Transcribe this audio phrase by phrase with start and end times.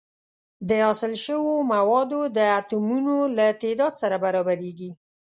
[0.67, 4.91] د حاصل شوو موادو د اتومونو له تعداد سره برابریږي.